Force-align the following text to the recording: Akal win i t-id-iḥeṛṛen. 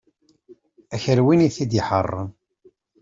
Akal 0.95 1.19
win 1.25 1.45
i 1.47 1.49
t-id-iḥeṛṛen. 1.55 2.29